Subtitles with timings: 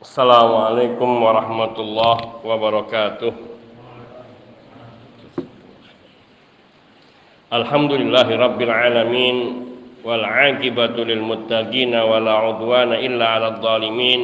[0.00, 3.32] السلام عليكم ورحمة الله وبركاته.
[7.52, 9.36] الحمد لله رب العالمين
[10.04, 14.20] والعاقبة للمتقين ولا عدوان إلا على الظالمين.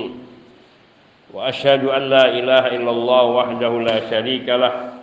[1.36, 4.96] وأشهد أن لا إله إلا الله وحده لا شريك له.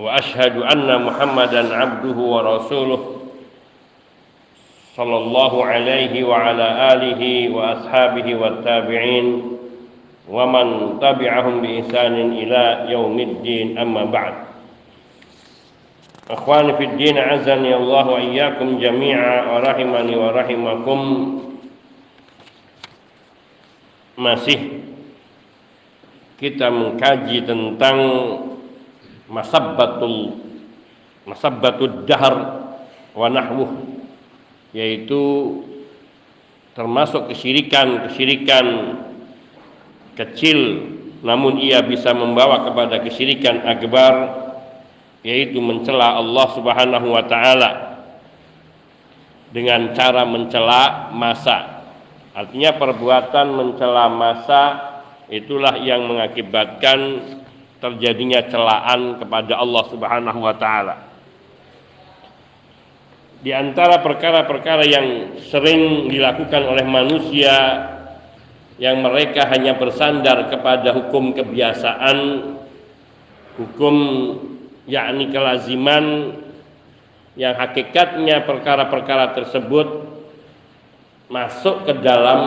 [0.00, 3.11] وأشهد أن محمدا عبده ورسوله.
[5.01, 7.21] صلى الله عليه وعلى آله
[7.53, 9.27] وأصحابه والتابعين
[10.29, 14.33] ومن تبعهم بإحسان إلى يوم الدين أما بعد
[16.29, 20.99] أخواني في الدين عزني الله وإياكم جميعا ورحمني ورحمكم
[24.17, 24.81] masih
[26.41, 27.97] kita mengkaji tentang
[29.29, 30.41] masabbatul
[31.29, 32.65] masabbatud dahr
[33.13, 33.90] wa nahwuh
[34.72, 35.22] yaitu
[36.72, 38.66] termasuk kesyirikan-kesyirikan
[40.16, 40.60] kecil
[41.22, 44.42] namun ia bisa membawa kepada kesyirikan akbar
[45.22, 47.70] yaitu mencela Allah Subhanahu wa taala
[49.54, 51.84] dengan cara mencela masa.
[52.32, 54.62] Artinya perbuatan mencela masa
[55.28, 57.22] itulah yang mengakibatkan
[57.78, 61.11] terjadinya celaan kepada Allah Subhanahu wa taala
[63.42, 65.06] di antara perkara-perkara yang
[65.50, 67.54] sering dilakukan oleh manusia
[68.78, 72.18] yang mereka hanya bersandar kepada hukum kebiasaan,
[73.58, 73.96] hukum
[74.86, 76.38] yakni kelaziman
[77.34, 80.06] yang hakikatnya perkara-perkara tersebut
[81.26, 82.40] masuk ke dalam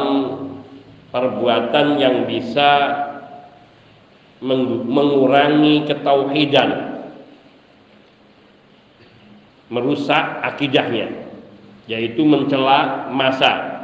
[1.12, 2.72] perbuatan yang bisa
[4.40, 6.95] mengurangi ketauhidan
[9.76, 11.28] merusak akidahnya
[11.92, 13.76] yaitu mencela masa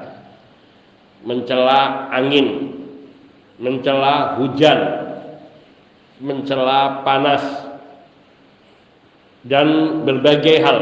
[1.28, 2.80] mencela angin
[3.59, 4.80] mencela hujan
[6.23, 7.44] mencela panas
[9.44, 10.79] dan berbagai hal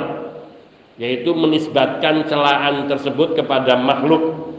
[0.99, 4.51] yaitu menisbatkan celaan tersebut kepada makhluk.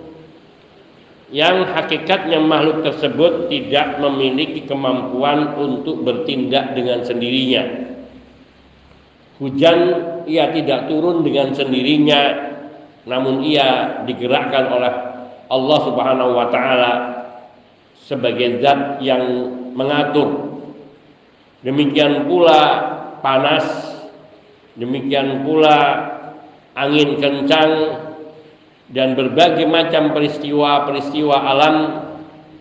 [1.28, 7.89] Yang hakikatnya makhluk tersebut tidak memiliki kemampuan untuk bertindak dengan sendirinya
[9.40, 9.78] Hujan
[10.28, 12.52] ia tidak turun dengan sendirinya
[13.08, 14.92] namun ia digerakkan oleh
[15.48, 16.92] Allah Subhanahu wa taala
[17.96, 19.24] sebagai zat yang
[19.72, 20.60] mengatur.
[21.64, 22.60] Demikian pula
[23.24, 23.64] panas,
[24.76, 25.76] demikian pula
[26.76, 27.72] angin kencang
[28.90, 31.76] dan berbagai macam peristiwa-peristiwa alam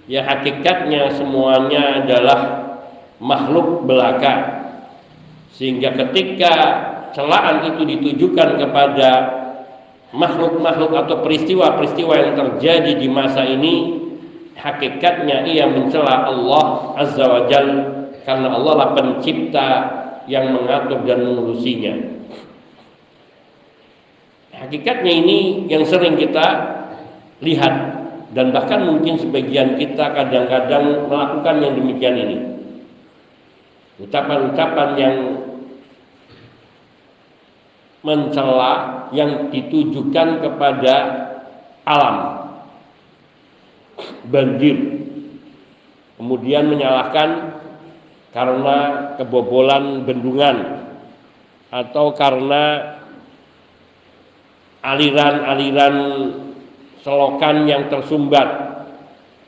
[0.09, 2.39] yang hakikatnya semuanya adalah
[3.21, 4.58] makhluk belaka
[5.53, 6.53] sehingga ketika
[7.13, 9.11] celaan itu ditujukan kepada
[10.13, 14.01] makhluk-makhluk atau peristiwa-peristiwa yang terjadi di masa ini
[14.57, 17.67] hakikatnya ia mencela Allah Azza wa Jal
[18.25, 19.67] karena Allah lah pencipta
[20.25, 21.93] yang mengatur dan mengurusinya
[24.53, 25.39] hakikatnya ini
[25.69, 26.45] yang sering kita
[27.39, 27.73] lihat
[28.33, 32.37] dan bahkan mungkin sebagian kita kadang-kadang melakukan yang demikian ini
[33.99, 35.17] ucapan-ucapan yang
[37.99, 40.95] mencela yang ditujukan kepada
[41.83, 42.17] alam.
[44.31, 44.77] Banjir.
[46.15, 47.59] Kemudian menyalahkan
[48.31, 48.77] karena
[49.19, 50.87] kebobolan bendungan
[51.71, 52.95] atau karena
[54.79, 55.95] aliran-aliran
[57.03, 58.47] selokan yang tersumbat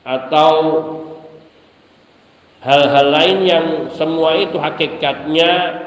[0.03, 0.51] atau
[2.61, 3.65] hal-hal lain yang
[3.97, 5.81] semua itu hakikatnya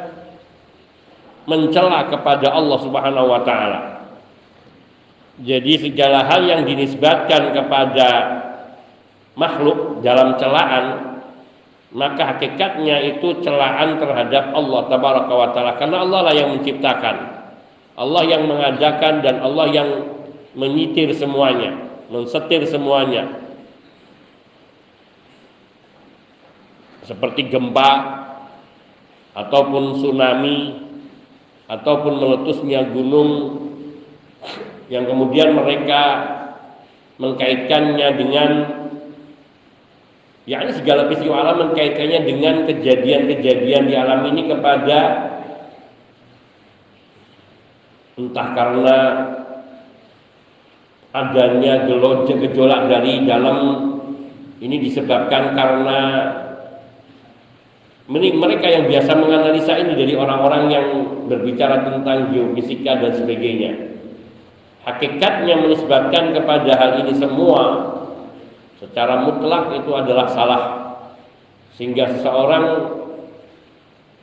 [1.47, 3.81] mencela kepada Allah Subhanahu wa taala.
[5.39, 8.09] Jadi segala hal yang dinisbatkan kepada
[9.35, 11.15] makhluk dalam celaan
[11.95, 17.17] maka hakikatnya itu celaan terhadap Allah tabaraka wa taala karena Allah lah yang menciptakan.
[17.95, 19.89] Allah yang mengadakan dan Allah yang
[20.59, 21.79] menyitir semuanya,
[22.11, 23.44] mensetir semuanya.
[27.05, 27.91] Seperti gempa
[29.37, 30.85] ataupun tsunami
[31.69, 33.61] ataupun meletusnya gunung
[34.93, 36.03] yang kemudian mereka
[37.17, 38.51] mengkaitkannya dengan
[40.45, 45.01] ya ini segala peristiwa alam mengkaitkannya dengan kejadian-kejadian di alam ini kepada
[48.21, 48.99] entah karena
[51.15, 53.59] adanya gejolak dari dalam
[54.61, 56.01] ini disebabkan karena
[58.09, 60.87] mereka yang biasa menganalisa ini dari orang-orang yang
[61.29, 63.73] berbicara tentang geofisika dan sebagainya
[64.85, 67.63] hakikatnya menisbatkan kepada hal ini semua
[68.77, 70.63] secara mutlak itu adalah salah
[71.75, 72.65] sehingga seseorang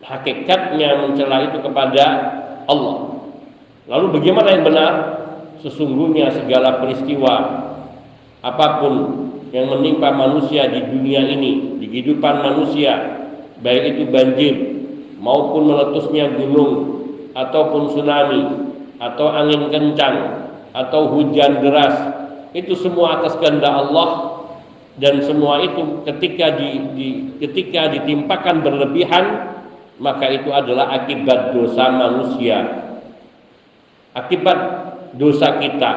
[0.06, 2.06] hakikatnya mencela itu kepada
[2.66, 2.98] Allah.
[3.89, 4.94] Lalu bagaimana yang benar?
[5.62, 7.33] Sesungguhnya segala peristiwa
[8.42, 8.94] apa pun
[9.54, 12.94] yang menimpa manusia di dunia ini, di kehidupan manusia,
[13.62, 14.56] baik itu banjir
[15.22, 16.74] maupun meletusnya gunung
[17.38, 18.42] ataupun tsunami
[19.02, 20.18] atau angin kencang
[20.72, 21.96] atau hujan deras,
[22.54, 24.40] itu semua atas kehendak Allah
[25.00, 27.08] dan semua itu ketika di, di
[27.40, 29.25] ketika ditimpakan berlebihan
[30.02, 32.81] maka itu adalah akibat dosa manusia
[34.16, 34.57] akibat
[35.16, 35.92] dosa kita.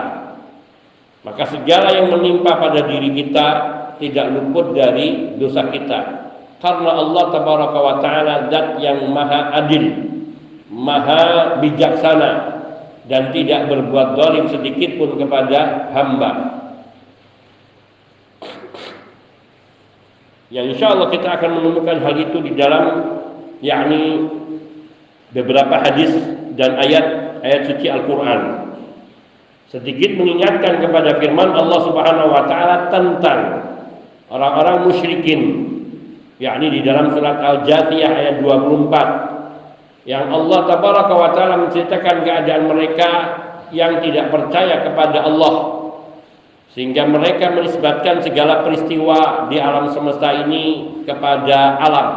[1.24, 3.46] Maka segala yang menimpa pada diri kita
[3.96, 6.23] tidak luput dari dosa kita.
[6.64, 9.84] Karena Allah tabaraka wa taala zat yang maha adil,
[10.72, 12.56] maha bijaksana
[13.04, 16.30] dan tidak berbuat zalim sedikit pun kepada hamba.
[20.48, 23.12] Yang insya Allah kita akan menemukan hal itu di dalam
[23.60, 24.24] yakni
[25.36, 26.16] beberapa hadis
[26.56, 27.04] dan ayat
[27.44, 28.72] ayat suci Al-Quran
[29.68, 33.40] sedikit mengingatkan kepada firman Allah Subhanahu wa taala tentang
[34.30, 35.73] orang-orang musyrikin
[36.44, 43.10] yakni di dalam surat Al-Jathiyah ayat 24 yang Allah tabaraka wa taala menceritakan keadaan mereka
[43.72, 45.80] yang tidak percaya kepada Allah.
[46.76, 52.08] Sehingga mereka menisbatkan segala peristiwa di alam semesta ini kepada alam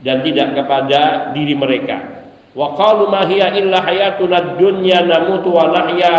[0.00, 2.24] dan tidak kepada diri mereka.
[2.54, 6.16] Wa qalu ma hiya illa hayatuna dunya namutu wa nahya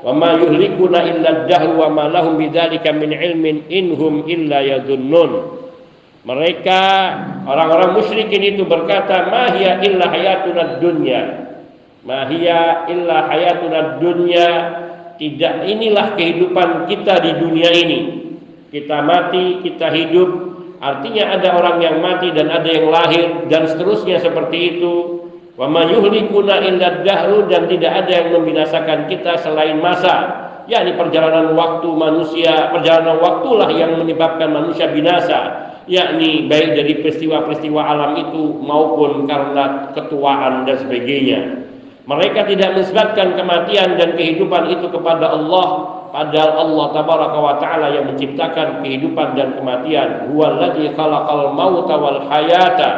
[0.00, 5.65] wa ma yuhlikuna illa ad-dahr wa ma lahum bidzalika min ilmin inhum illa yadhunnun
[6.26, 6.82] mereka
[7.46, 11.22] orang-orang musyrikin itu berkata ma hiya illa hayatuna dunya.
[12.02, 14.48] Ma hiya illa hayatuna dunya.
[15.16, 18.00] Tidak inilah kehidupan kita di dunia ini.
[18.74, 20.30] Kita mati kita hidup.
[20.82, 24.94] Artinya ada orang yang mati dan ada yang lahir dan seterusnya seperti itu.
[25.54, 30.42] Wa ma yuhlikuna illa dahru dan tidak ada yang membinasakan kita selain masa.
[30.66, 35.70] yakni perjalanan waktu manusia, perjalanan waktulah yang menyebabkan manusia binasa.
[35.86, 41.62] Yakni baik dari peristiwa-peristiwa alam itu maupun karena ketuaan dan sebagainya.
[42.10, 45.66] Mereka tidak menisbatkan kematian dan kehidupan itu kepada Allah
[46.10, 50.26] padahal Allah tabaraka wa taala yang menciptakan kehidupan dan kematian.
[50.30, 52.90] Huwallazi khalaqal mauta wal hayata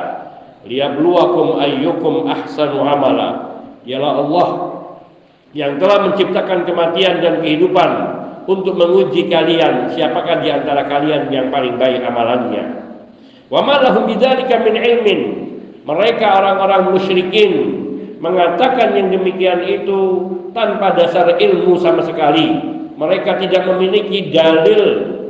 [0.64, 3.61] liyabluwakum ayyukum ahsanu amala.
[3.84, 4.49] Ialah Allah
[5.56, 7.91] yang telah menciptakan kematian dan kehidupan
[8.48, 12.64] untuk menguji kalian siapakah di antara kalian yang paling baik amalannya.
[13.52, 15.20] Wa ma lahum bidzalika min ilmin.
[15.84, 17.52] Mereka orang-orang musyrikin
[18.24, 20.00] mengatakan yang demikian itu
[20.56, 22.76] tanpa dasar ilmu sama sekali.
[22.96, 24.82] Mereka tidak memiliki dalil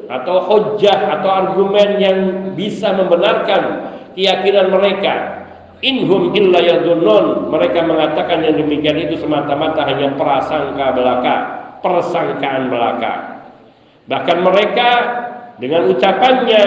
[0.09, 2.19] atau hujah atau argumen yang
[2.55, 5.15] bisa membenarkan keyakinan mereka.
[5.83, 7.51] Inhum illa yadhunnun.
[7.55, 13.45] Mereka mengatakan yang demikian itu semata-mata hanya prasangka belaka persangkaan belaka
[14.09, 14.91] bahkan mereka
[15.59, 16.65] dengan ucapannya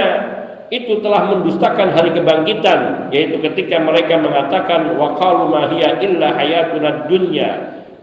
[0.72, 5.16] itu telah mendustakan hari kebangkitan yaitu ketika mereka mengatakan wa
[5.52, 7.50] ma hiya illa hayatuna dunya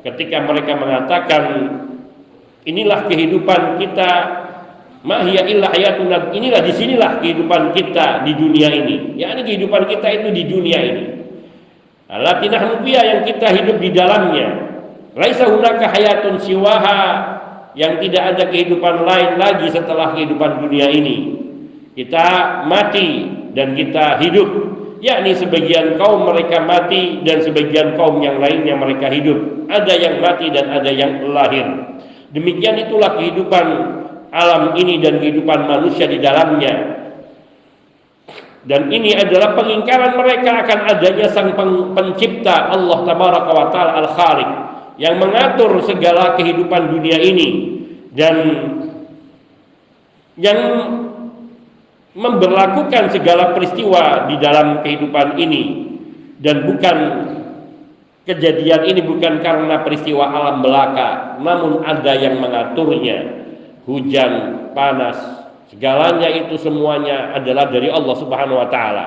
[0.04, 1.44] ketika mereka mengatakan
[2.68, 4.44] inilah kehidupan kita
[4.98, 9.14] Mahya illa hayatuna inilah di sinilah kehidupan kita di dunia ini.
[9.14, 11.04] Ya ini kehidupan kita itu di dunia ini.
[12.10, 14.67] Alatinah nubia yang kita hidup di dalamnya.
[15.18, 17.00] Laisa hunaka hayatun siwaha
[17.74, 21.34] yang tidak ada kehidupan lain lagi setelah kehidupan dunia ini.
[21.98, 24.46] Kita mati dan kita hidup.
[25.02, 29.66] Yakni sebagian kaum mereka mati dan sebagian kaum yang lainnya mereka hidup.
[29.66, 31.66] Ada yang mati dan ada yang lahir.
[32.30, 33.66] Demikian itulah kehidupan
[34.30, 36.94] alam ini dan kehidupan manusia di dalamnya.
[38.66, 41.54] Dan ini adalah pengingkaran mereka akan adanya sang
[41.94, 44.67] pencipta Allah tabaraka wa taala al-khaliq
[44.98, 47.48] yang mengatur segala kehidupan dunia ini
[48.18, 48.36] dan
[50.34, 50.58] yang
[52.18, 55.62] memberlakukan segala peristiwa di dalam kehidupan ini.
[56.38, 56.96] Dan bukan
[58.26, 63.46] kejadian ini bukan karena peristiwa alam belaka namun ada yang mengaturnya.
[63.88, 65.16] Hujan, panas,
[65.72, 69.06] segalanya itu semuanya adalah dari Allah Subhanahu wa taala.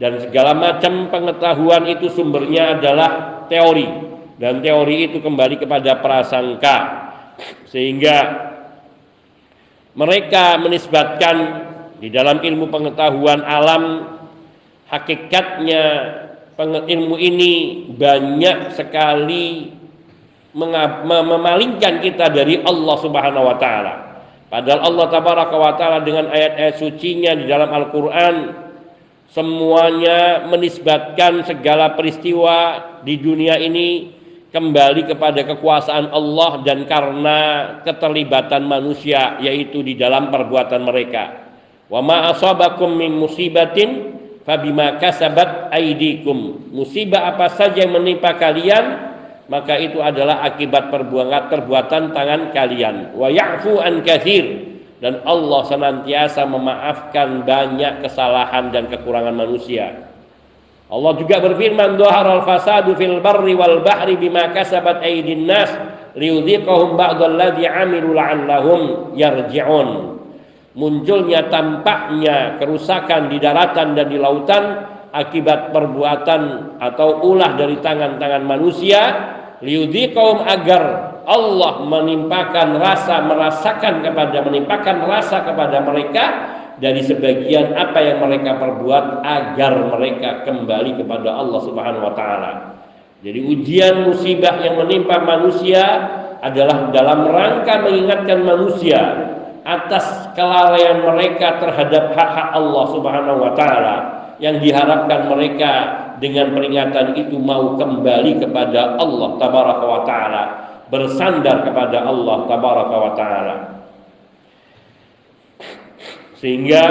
[0.00, 4.07] Dan segala macam pengetahuan itu sumbernya adalah teori
[4.38, 6.76] dan teori itu kembali kepada prasangka.
[7.70, 8.16] Sehingga
[9.98, 11.36] mereka menisbatkan
[11.98, 14.14] di dalam ilmu pengetahuan alam
[14.86, 15.82] hakikatnya
[16.64, 19.74] ilmu ini banyak sekali
[20.54, 23.94] memalingkan kita dari Allah Subhanahu wa taala
[24.48, 28.36] Padahal Allah tabaraka wa taala dengan ayat-ayat sucinya di dalam Al-Qur'an
[29.28, 34.17] semuanya menisbatkan segala peristiwa di dunia ini
[34.48, 37.38] kembali kepada kekuasaan Allah dan karena
[37.84, 41.52] keterlibatan manusia yaitu di dalam perbuatan mereka.
[41.88, 44.16] Wa ma asabakum min musibatin
[44.48, 46.68] fabima kasabat aidikum.
[46.72, 49.08] Musibah apa saja yang menimpa kalian
[49.48, 53.16] maka itu adalah akibat perbuatan perbuatan tangan kalian.
[53.16, 60.07] Wa ya'fu an katsir dan Allah senantiasa memaafkan banyak kesalahan dan kekurangan manusia.
[60.88, 65.68] Allah juga berfirman al fasadu fil barri wal bahri bima kasabat aydin nas
[66.16, 70.16] 'amilu la'allahum yarji'un.
[70.78, 74.64] Munculnya tampaknya kerusakan di daratan dan di lautan
[75.12, 76.42] akibat perbuatan
[76.78, 79.00] atau ulah dari tangan-tangan manusia
[79.58, 80.82] liyudhiqahum agar
[81.28, 86.24] Allah menimpakan rasa merasakan kepada menimpakan rasa kepada mereka
[86.78, 92.52] dari sebagian apa yang mereka perbuat agar mereka kembali kepada Allah Subhanahu wa taala.
[93.18, 95.82] Jadi ujian musibah yang menimpa manusia
[96.38, 99.00] adalah dalam rangka mengingatkan manusia
[99.66, 103.96] atas kelalaian mereka terhadap hak-hak Allah Subhanahu wa taala
[104.38, 105.72] yang diharapkan mereka
[106.22, 110.42] dengan peringatan itu mau kembali kepada Allah tabaraka wa taala,
[110.90, 113.77] bersandar kepada Allah tabaraka wa taala.
[116.38, 116.82] Sehingga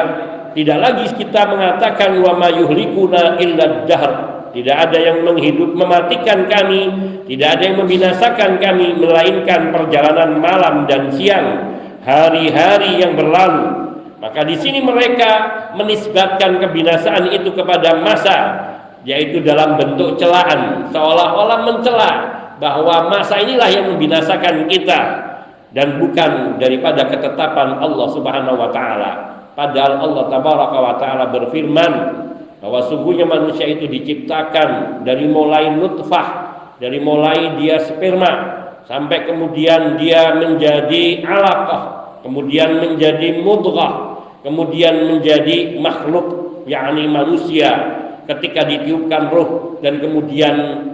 [0.51, 4.11] tidak lagi kita mengatakan wa ma yuhlikuna illa dahr.
[4.51, 6.89] Tidak ada yang menghidup mematikan kami,
[7.29, 13.93] tidak ada yang membinasakan kami melainkan perjalanan malam dan siang, hari-hari yang berlalu.
[14.17, 15.31] Maka di sini mereka
[15.77, 18.37] menisbatkan kebinasaan itu kepada masa,
[19.05, 22.11] yaitu dalam bentuk celaan, seolah-olah mencela
[22.57, 24.99] bahwa masa inilah yang membinasakan kita
[25.77, 29.36] dan bukan daripada ketetapan Allah Subhanahu wa taala.
[29.57, 31.93] Padahal Allah tabaraka wa taala berfirman
[32.61, 36.29] bahwa sungguhnya manusia itu diciptakan dari mulai nutfah,
[36.77, 38.29] dari mulai dia sperma
[38.85, 41.81] sampai kemudian dia menjadi alaqah,
[42.21, 47.97] kemudian menjadi mudghah, kemudian menjadi makhluk yakni manusia
[48.29, 50.85] ketika ditiupkan roh dan kemudian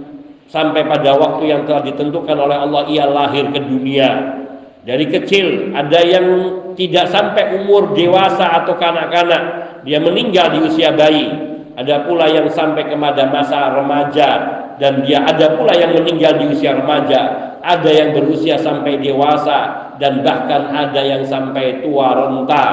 [0.48, 4.43] sampai pada waktu yang telah ditentukan oleh Allah ia lahir ke dunia
[4.84, 6.28] dari kecil ada yang
[6.76, 9.44] tidak sampai umur dewasa atau kanak-kanak
[9.88, 11.56] dia meninggal di usia bayi.
[11.74, 14.30] Ada pula yang sampai kepada masa remaja
[14.78, 17.22] dan dia ada pula yang meninggal di usia remaja.
[17.64, 22.66] Ada yang berusia sampai dewasa dan bahkan ada yang sampai tua renta.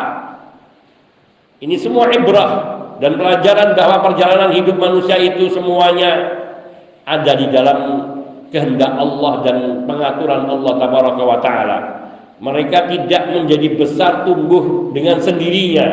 [1.63, 6.43] Ini semua ibrah dan pelajaran bahwa perjalanan hidup manusia itu semuanya
[7.07, 7.79] ada di dalam
[8.51, 12.00] kehendak Allah dan pengaturan Allah tabaraka wa taala
[12.41, 15.87] mereka tidak menjadi besar tumbuh dengan sendirinya,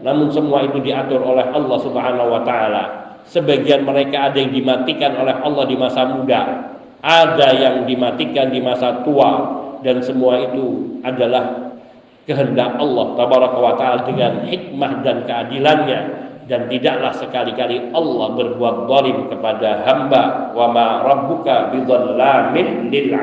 [0.00, 2.84] namun semua itu diatur oleh Allah Subhanahu wa taala.
[3.28, 6.40] Sebagian mereka ada yang dimatikan oleh Allah di masa muda,
[7.04, 11.76] ada yang dimatikan di masa tua dan semua itu adalah
[12.24, 16.00] kehendak Allah tabaraka wa taala dengan hikmah dan keadilannya.
[16.50, 20.50] Dan tidaklah sekali-kali Allah berbuat zalim kepada hamba.
[20.50, 23.14] Wa ma rabbuka bidzallamin lil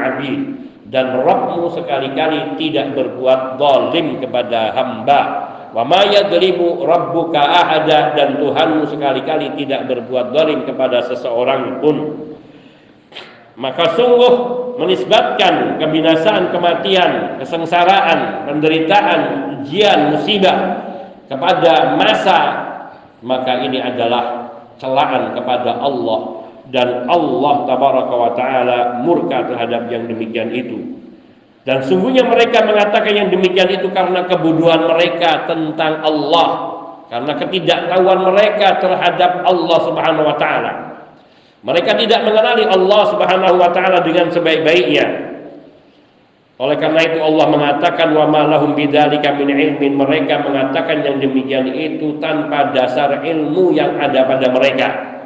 [0.88, 5.22] dan Rabbmu sekali-kali tidak berbuat zalim kepada hamba.
[5.76, 8.16] Wa ma yadribu rabbuka ahada.
[8.16, 11.96] Dan Tuhanmu sekali-kali tidak berbuat zalim kepada seseorang pun.
[13.60, 14.34] Maka sungguh
[14.80, 19.20] menisbatkan kebinasaan, kematian, kesengsaraan, penderitaan,
[19.60, 20.88] ujian, musibah
[21.28, 22.40] kepada masa.
[23.20, 30.52] Maka ini adalah celaan kepada Allah dan Allah tabaraka wa taala murka terhadap yang demikian
[30.52, 30.78] itu.
[31.68, 36.48] Dan sungguhnya mereka mengatakan yang demikian itu karena kebodohan mereka tentang Allah,
[37.12, 40.74] karena ketidaktahuan mereka terhadap Allah Subhanahu wa taala.
[41.68, 45.28] Mereka tidak mengenali Allah Subhanahu wa taala dengan sebaik-baiknya.
[46.58, 51.70] Oleh karena itu Allah mengatakan wa ma lahum bidzalika min ilmin mereka mengatakan yang demikian
[51.70, 55.17] itu tanpa dasar ilmu yang ada pada mereka.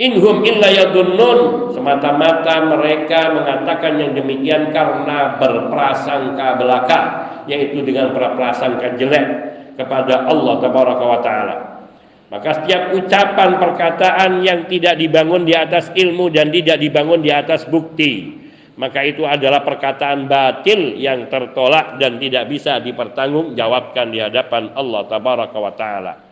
[0.00, 7.00] Inhum illa yadunnun semata-mata mereka mengatakan yang demikian karena berprasangka belaka
[7.44, 9.26] yaitu dengan berprasangka jelek
[9.76, 11.56] kepada Allah tabaraka wa taala.
[12.32, 17.68] Maka setiap ucapan perkataan yang tidak dibangun di atas ilmu dan tidak dibangun di atas
[17.68, 18.40] bukti
[18.80, 25.58] maka itu adalah perkataan batil yang tertolak dan tidak bisa dipertanggungjawabkan di hadapan Allah tabaraka
[25.60, 26.29] wa taala.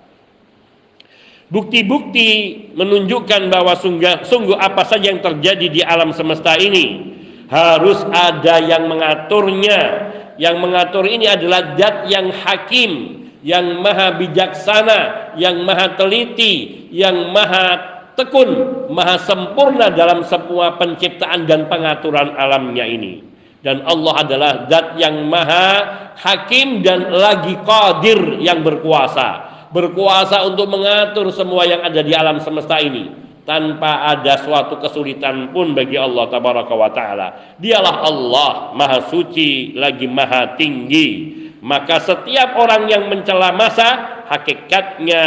[1.49, 2.28] Bukti-bukti
[2.76, 7.17] menunjukkan bahwa sungguh, sungguh apa saja yang terjadi di alam semesta ini
[7.49, 15.67] harus ada yang mengaturnya Yang mengatur ini adalah zat yang hakim, yang maha bijaksana, yang
[15.67, 23.26] maha teliti, yang maha tekun, maha sempurna dalam semua penciptaan dan pengaturan alamnya ini.
[23.59, 25.69] Dan Allah adalah zat yang maha
[26.14, 29.58] hakim dan lagi qadir yang berkuasa.
[29.69, 35.73] Berkuasa untuk mengatur semua yang ada di alam semesta ini tanpa ada suatu kesulitan pun
[35.73, 37.57] bagi Allah tabaraka wa taala.
[37.57, 41.41] Dialah Allah maha suci lagi maha tinggi.
[41.65, 45.23] Maka setiap orang yang mencela masa hakikatnya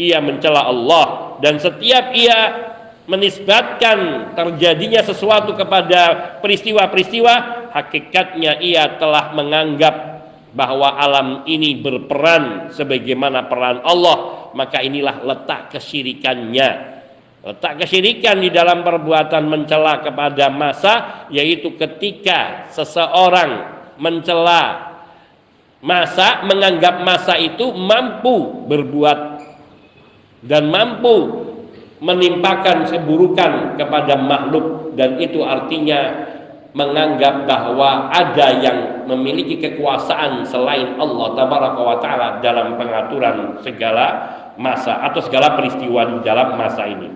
[0.00, 2.68] ia mencela Allah dan setiap ia
[3.08, 7.34] menisbatkan terjadinya sesuatu kepada peristiwa-peristiwa
[7.72, 10.17] hakikatnya ia telah menganggap
[10.58, 16.98] bahwa alam ini berperan sebagaimana peran Allah maka inilah letak kesyirikannya.
[17.46, 20.94] Letak kesyirikan di dalam perbuatan mencela kepada masa
[21.30, 24.90] yaitu ketika seseorang mencela
[25.78, 29.38] masa menganggap masa itu mampu berbuat
[30.42, 31.46] dan mampu
[32.02, 36.26] menimpakan keburukan kepada makhluk dan itu artinya
[36.78, 44.06] menganggap bahwa ada yang memiliki kekuasaan selain Allah tabaraka wa taala dalam pengaturan segala
[44.54, 47.10] masa atau segala peristiwa di dalam masa ini.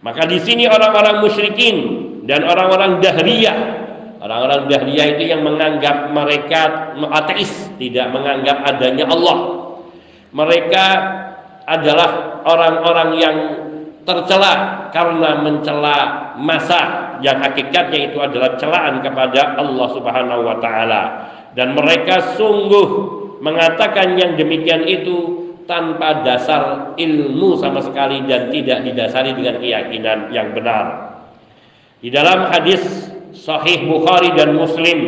[0.00, 1.76] Maka di sini orang-orang musyrikin
[2.24, 3.58] dan orang-orang dahriyah,
[4.24, 9.38] orang-orang dahriyah itu yang menganggap mereka ateis, tidak menganggap adanya Allah.
[10.32, 10.84] Mereka
[11.68, 13.36] adalah orang-orang yang
[14.08, 15.96] tercela karena mencela
[16.40, 21.02] masa yang hakikatnya itu adalah celaan kepada Allah Subhanahu wa taala
[21.54, 29.36] dan mereka sungguh mengatakan yang demikian itu tanpa dasar ilmu sama sekali dan tidak didasari
[29.36, 31.18] dengan keyakinan yang benar.
[32.00, 32.80] Di dalam hadis
[33.36, 34.98] Sahih Bukhari dan Muslim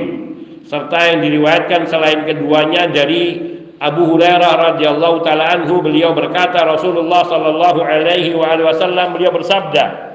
[0.68, 3.50] serta yang diriwayatkan selain keduanya dari
[3.80, 10.12] Abu Hurairah radhiyallahu taala anhu beliau berkata Rasulullah sallallahu alaihi wasallam beliau bersabda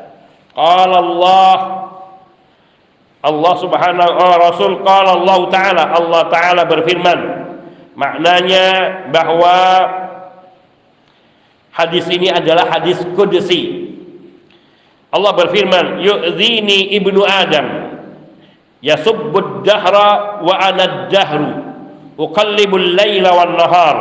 [0.53, 1.84] Qala Allah
[3.25, 7.19] Allah Subhanahu wa Rasul qala Allah taala Allah taala berfirman
[7.97, 8.67] maknanya
[9.09, 9.57] bahwa
[11.75, 13.91] Hadis ini adalah hadis kudsi.
[15.11, 17.99] Allah berfirman, "Yu'dhini ibnu Adam
[18.79, 21.51] yasubbud dahra wa ana dahru
[22.15, 23.97] uqallibul laila wan nahar."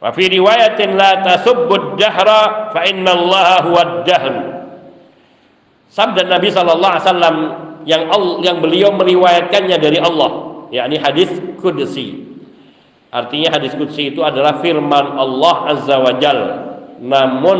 [0.00, 4.34] Wa fi riwayatin la tasubbud dahra fa inna Allah huwa dahr.
[5.92, 7.36] Sabda Nabi sallallahu alaihi wasallam
[7.84, 8.10] yang
[8.42, 12.26] yang beliau meriwayatkannya dari Allah, yakni hadis kudsi.
[13.08, 16.40] Artinya hadis qudsi itu adalah firman Allah Azza wa Jal
[16.98, 17.58] namun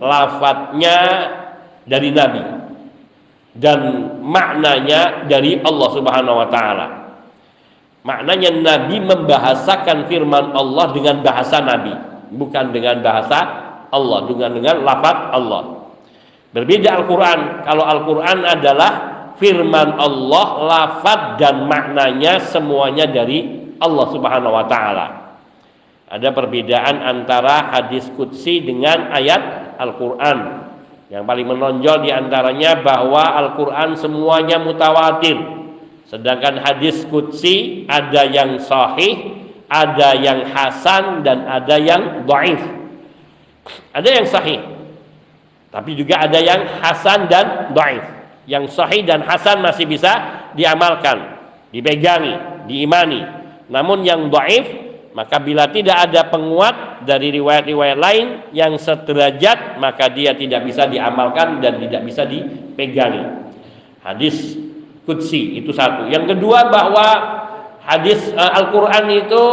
[0.00, 0.98] lafadznya
[1.84, 2.42] dari Nabi
[3.58, 3.78] dan
[4.24, 6.86] maknanya dari Allah Subhanahu wa taala.
[8.06, 11.92] Maknanya Nabi membahasakan firman Allah dengan bahasa Nabi,
[12.32, 13.38] bukan dengan bahasa
[13.92, 15.62] Allah, dengan dengan lafaz Allah.
[16.48, 17.68] Berbeda Al-Qur'an.
[17.68, 18.92] Kalau Al-Qur'an adalah
[19.38, 25.06] firman Allah, lafaz dan maknanya semuanya dari Allah Subhanahu wa taala.
[26.08, 30.68] Ada perbedaan antara hadis qudsi dengan ayat Al-Qur'an.
[31.08, 35.36] Yang paling menonjol di antaranya bahwa Al-Qur'an semuanya mutawatir.
[36.08, 42.60] Sedangkan hadis qudsi ada yang sahih, ada yang hasan dan ada yang dhaif.
[43.92, 44.60] Ada yang sahih.
[45.68, 48.17] Tapi juga ada yang hasan dan dhaif.
[48.48, 50.16] Yang sahih dan hasan masih bisa
[50.56, 51.36] diamalkan,
[51.68, 53.20] dipegangi, diimani.
[53.68, 60.30] Namun yang dhaif maka bila tidak ada penguat dari riwayat-riwayat lain yang sederajat maka dia
[60.32, 63.50] tidak bisa diamalkan dan tidak bisa dipegangi.
[63.98, 64.54] Hadis
[65.02, 66.06] kutsi itu satu.
[66.06, 67.06] Yang kedua bahwa
[67.82, 69.44] hadis uh, Al-Qur'an itu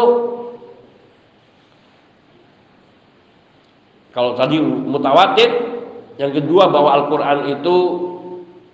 [4.13, 5.49] kalau tadi mutawatir,
[6.21, 7.75] yang kedua bahwa Al-Qur'an itu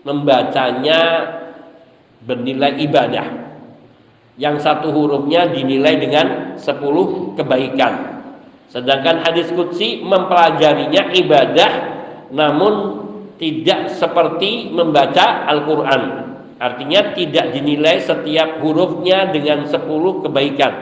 [0.01, 0.99] membacanya
[2.25, 3.27] bernilai ibadah
[4.37, 7.93] yang satu hurufnya dinilai dengan 10 kebaikan.
[8.71, 11.71] Sedangkan hadis kutsi mempelajarinya ibadah
[12.31, 12.73] namun
[13.35, 16.01] tidak seperti membaca Al-Quran.
[16.61, 19.81] Artinya tidak dinilai setiap hurufnya dengan 10
[20.29, 20.73] kebaikan.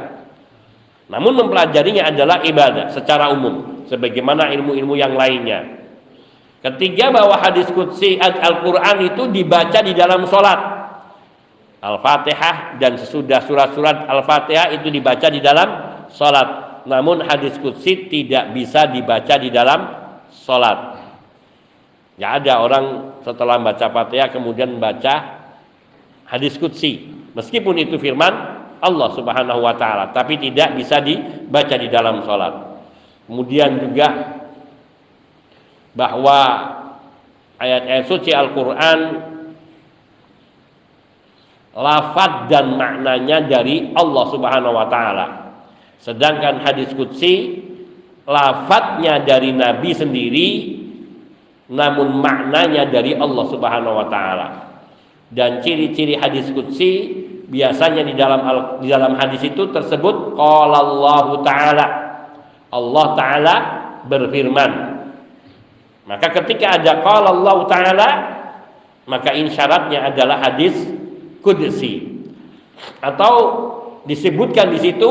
[1.09, 3.87] Namun mempelajarinya adalah ibadah secara umum.
[3.89, 5.78] Sebagaimana ilmu-ilmu yang lainnya.
[6.59, 10.59] Ketiga bahwa hadis kutsi Al-Quran itu dibaca di dalam sholat
[11.79, 15.69] Al-Fatihah dan sesudah surat-surat Al-Fatihah itu dibaca di dalam
[16.11, 16.83] sholat.
[16.83, 19.79] Namun hadis kutsi tidak bisa dibaca di dalam
[20.27, 20.99] sholat.
[22.19, 25.39] Ya ada orang setelah baca Fatihah kemudian baca
[26.27, 27.07] hadis kutsi.
[27.31, 32.83] Meskipun itu firman Allah Subhanahu wa taala, tapi tidak bisa dibaca di dalam sholat.
[33.31, 34.07] Kemudian juga
[35.99, 36.39] bahwa
[37.59, 38.99] ayat-ayat suci Al-Qur'an
[41.75, 45.27] lafaz dan maknanya dari Allah Subhanahu wa taala.
[45.99, 47.59] Sedangkan hadis qudsi
[48.23, 50.49] lafadznya dari Nabi sendiri
[51.69, 54.47] namun maknanya dari Allah Subhanahu wa taala.
[55.29, 58.41] Dan ciri-ciri hadis qudsi biasanya di dalam
[58.81, 61.87] di dalam hadis itu tersebut qala Allah taala.
[62.71, 63.55] Allah taala
[64.09, 64.88] berfirman.
[66.09, 68.09] Maka ketika ada qala Allah taala
[69.05, 70.73] maka insyaratnya adalah hadis
[71.45, 72.25] qudsi.
[72.97, 73.33] Atau
[74.09, 75.09] disebutkan di situ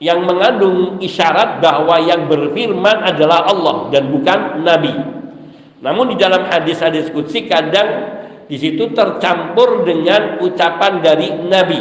[0.00, 4.96] yang mengandung isyarat bahwa yang berfirman adalah Allah dan bukan nabi.
[5.84, 11.80] Namun di dalam hadis-hadis qudsi kadang di situ tercampur dengan ucapan dari nabi.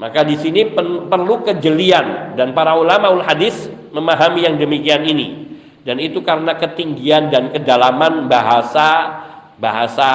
[0.00, 0.72] Maka di sini
[1.08, 5.48] perlu kejelian dan para ulama ul hadis memahami yang demikian ini.
[5.82, 9.20] Dan itu karena ketinggian dan kedalaman bahasa
[9.56, 10.10] bahasa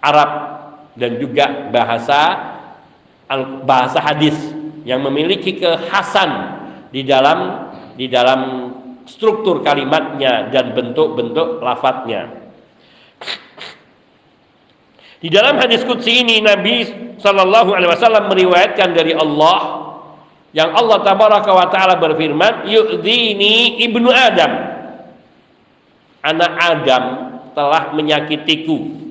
[0.00, 0.30] Arab
[0.96, 2.20] dan juga bahasa
[3.66, 4.34] bahasa hadis
[4.86, 6.30] yang memiliki kekhasan
[6.94, 8.72] di dalam di dalam
[9.04, 12.46] struktur kalimatnya dan bentuk-bentuk lafadznya.
[15.16, 16.86] Di dalam hadis qudsi ini Nabi
[17.18, 19.75] sallallahu alaihi wasallam meriwayatkan dari Allah
[20.54, 24.76] yang Allah tabaraka wa taala berfirman, "Yu'dini ibnu Adam."
[26.26, 27.04] Anak Adam
[27.54, 29.06] telah menyakitiku.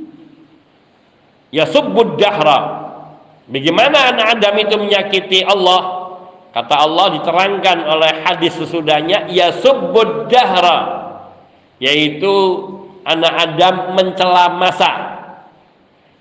[1.56, 2.86] Ya subbud dahra
[3.46, 6.10] Bagaimana anak Adam itu menyakiti Allah?
[6.50, 11.04] Kata Allah diterangkan oleh hadis sesudahnya ya subbud dahra
[11.78, 12.34] yaitu
[13.06, 14.92] anak Adam mencela masa.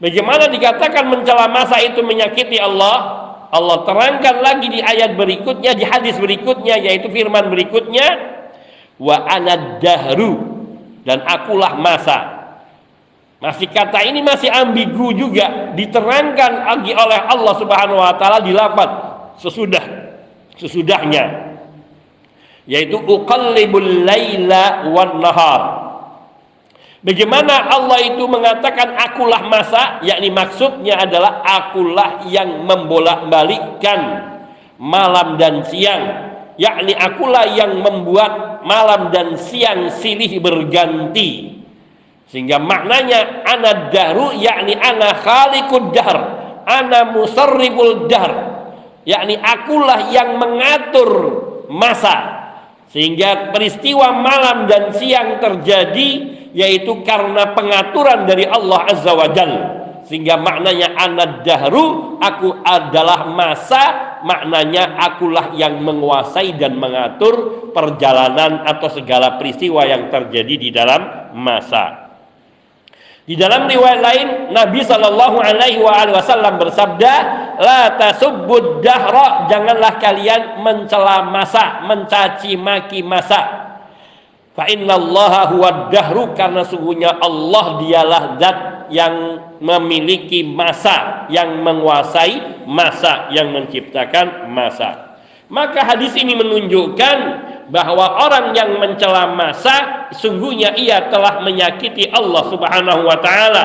[0.03, 3.24] Bagaimana dikatakan mencela masa itu menyakiti Allah?
[3.55, 8.07] Allah terangkan lagi di ayat berikutnya di hadis berikutnya yaitu firman berikutnya
[8.99, 10.43] wa anad dahru
[11.07, 12.51] dan akulah masa
[13.39, 18.91] masih kata ini masih ambigu juga diterangkan lagi oleh Allah Subhanahu wa taala di lafaz
[19.39, 19.85] sesudah
[20.59, 21.55] sesudahnya
[22.65, 25.84] yaitu uqallibul laila wan nahar.
[27.05, 34.01] Bagaimana Allah itu mengatakan akulah masa, yakni maksudnya adalah akulah yang membolak-balikkan
[34.81, 36.05] malam dan siang,
[36.57, 41.55] yakni akulah yang membuat malam dan siang silih berganti
[42.35, 46.19] sehingga maknanya ana dahru yakni ana khaliqud dahr,
[46.67, 48.33] ana musarribul dahr.
[49.07, 51.11] Yakni akulah yang mengatur
[51.71, 52.43] masa.
[52.91, 56.11] Sehingga peristiwa malam dan siang terjadi
[56.55, 59.63] yaitu karena pengaturan dari Allah Azza wa Jalla
[60.07, 63.83] sehingga maknanya ana dahru aku adalah masa
[64.23, 72.05] maknanya akulah yang menguasai dan mengatur perjalanan atau segala peristiwa yang terjadi di dalam masa
[73.25, 77.13] di dalam riwayat lain Nabi Shallallahu Alaihi Wasallam bersabda,
[77.57, 83.64] la tasubbud dahra, janganlah kalian mencela masa, mencaci maki masa.
[84.55, 93.35] Fa Allah huwa dahru karena sungguhnya Allah dialah zat yang memiliki masa, yang menguasai masa,
[93.35, 95.19] yang menciptakan masa.
[95.51, 97.17] Maka hadis ini menunjukkan
[97.75, 103.65] bahwa orang yang mencela masa sungguhnya ia telah menyakiti Allah Subhanahu wa taala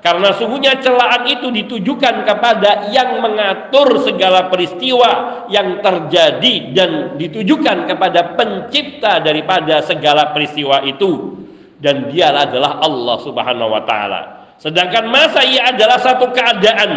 [0.00, 8.32] karena sungguhnya celaan itu ditujukan kepada yang mengatur segala peristiwa yang terjadi dan ditujukan kepada
[8.32, 11.36] pencipta daripada segala peristiwa itu
[11.80, 14.20] dan dia adalah Allah Subhanahu wa taala
[14.56, 16.92] sedangkan masa ia adalah satu keadaan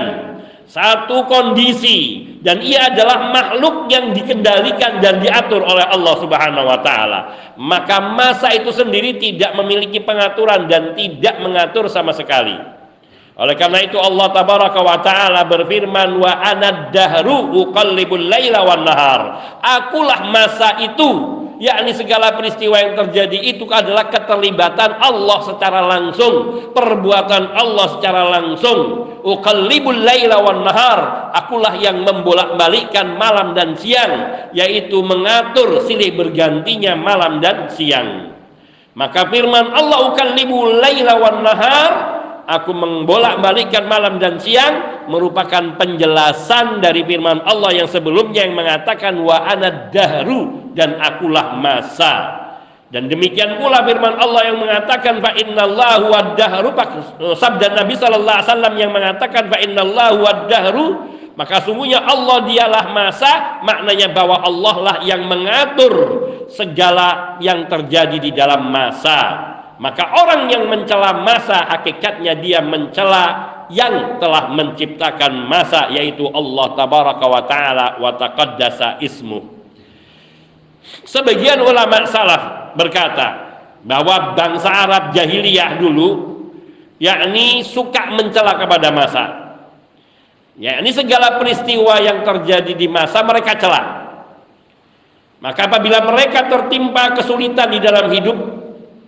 [0.63, 7.20] satu kondisi dan ia adalah makhluk yang dikendalikan dan diatur oleh Allah Subhanahu wa taala.
[7.60, 12.56] Maka masa itu sendiri tidak memiliki pengaturan dan tidak mengatur sama sekali.
[13.34, 19.22] Oleh karena itu Allah tabaraka wa taala berfirman wa anad dahru uqallibul laila wan nahar.
[19.58, 27.58] Akulah masa itu yakni segala peristiwa yang terjadi itu adalah keterlibatan Allah secara langsung, perbuatan
[27.58, 29.10] Allah secara langsung.
[29.26, 37.41] Uqallibul laila wan nahar, akulah yang membolak-balikkan malam dan siang, yaitu mengatur silih bergantinya malam
[37.41, 38.30] dan siang.
[38.93, 41.91] Maka firman Allah uqallibul laila wan nahar
[42.48, 49.44] aku membolak-balikkan malam dan siang merupakan penjelasan dari firman Allah yang sebelumnya yang mengatakan wa
[49.44, 52.44] ana dahru dan akulah masa.
[52.94, 56.70] Dan demikian pula firman Allah yang mengatakan fa innallahu wad-dahru
[57.34, 60.86] sabda Nabi sallallahu alaihi wasallam yang mengatakan fa innallahu wad-dahru
[61.34, 65.94] maka sungguhnya Allah dialah masa maknanya bahwa Allah lah yang mengatur
[66.54, 69.53] segala yang terjadi di dalam masa
[69.84, 77.26] maka orang yang mencela masa hakikatnya dia mencela yang telah menciptakan masa yaitu Allah tabaraka
[77.28, 79.43] wa taala wa taqaddasa ismu
[81.04, 86.39] sebagian ulama salaf berkata bahwa bangsa Arab jahiliyah dulu
[87.04, 89.43] yakni suka mencela kepada masa
[90.54, 94.06] Ya, ini segala peristiwa yang terjadi di masa mereka celah.
[95.41, 98.62] Maka apabila mereka tertimpa kesulitan di dalam hidup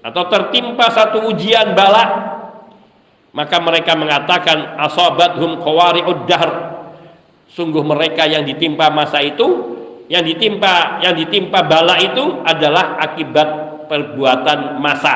[0.05, 2.05] atau tertimpa satu ujian bala,
[3.33, 6.51] maka mereka mengatakan asabathum qawari'ud dahr.
[7.49, 9.45] Sungguh mereka yang ditimpa masa itu,
[10.05, 13.49] yang ditimpa yang ditimpa bala itu adalah akibat
[13.89, 15.15] perbuatan masa.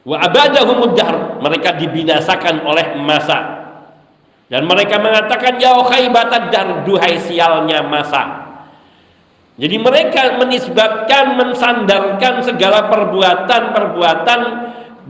[0.00, 3.60] Wa abadahumud dahr, mereka dibinasakan oleh masa
[4.50, 8.49] dan mereka mengatakan ya khaibatad dar duhai sialnya masa.
[9.58, 14.40] Jadi mereka menisbatkan, mensandarkan segala perbuatan-perbuatan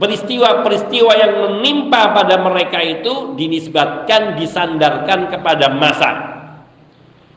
[0.01, 6.11] peristiwa-peristiwa yang menimpa pada mereka itu dinisbatkan, disandarkan kepada masa.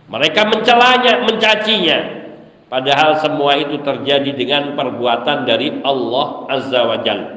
[0.09, 2.25] Mereka mencelanya, mencacinya.
[2.73, 7.31] Padahal semua itu terjadi dengan perbuatan dari Allah Azza wa Jalla.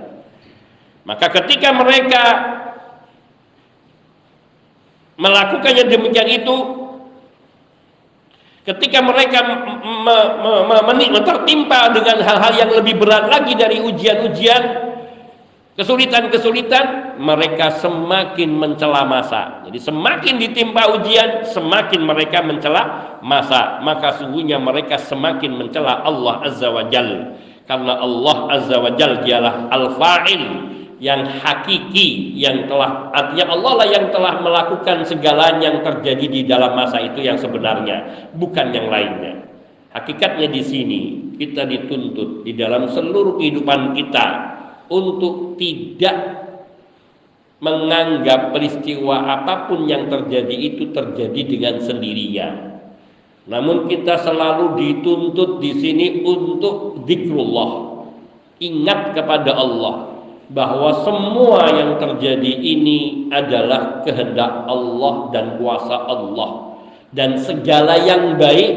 [1.03, 2.23] Maka ketika mereka
[5.19, 6.55] melakukannya demikian itu
[8.67, 9.55] ketika mereka me,
[10.03, 14.63] me, me, tertimpa dengan hal-hal yang lebih berat lagi dari ujian-ujian
[15.79, 19.63] kesulitan-kesulitan mereka semakin mencela masa.
[19.69, 22.83] Jadi semakin ditimpa ujian semakin mereka mencela
[23.21, 23.79] masa.
[23.85, 27.39] Maka sungguhnya mereka semakin mencela Allah Azza wa Jal.
[27.69, 30.43] Karena Allah Azza wa Jal dialah al-fa'il
[30.97, 36.73] yang hakiki yang telah artinya Allah lah yang telah melakukan segala yang terjadi di dalam
[36.73, 39.45] masa itu yang sebenarnya bukan yang lainnya.
[39.93, 41.01] Hakikatnya di sini
[41.37, 44.25] kita dituntut di dalam seluruh kehidupan kita
[44.89, 46.47] untuk tidak
[47.61, 52.49] menganggap peristiwa apa pun yang terjadi itu terjadi dengan sendirinya.
[53.47, 58.01] Namun kita selalu dituntut di sini untuk zikrullah
[58.59, 60.16] ingat kepada Allah
[60.47, 66.79] bahwa semua yang terjadi ini adalah kehendak Allah dan kuasa Allah.
[67.11, 68.73] Dan segala yang baik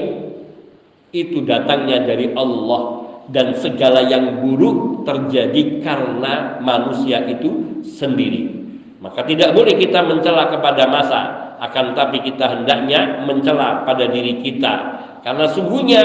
[1.14, 3.06] itu datangnya dari Allah.
[3.30, 8.50] Dan segala yang buruk terjadi karena manusia itu sendiri.
[8.98, 11.20] Maka tidak boleh kita mencela kepada masa.
[11.62, 14.74] Akan tapi kita hendaknya mencela pada diri kita.
[15.22, 16.02] Karena sungguhnya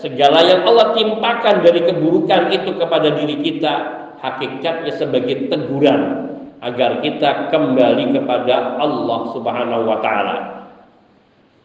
[0.00, 6.30] segala yang Allah timpakan dari keburukan itu kepada diri kita hakikatnya sebagai teguran
[6.62, 10.36] agar kita kembali kepada Allah Subhanahu wa taala.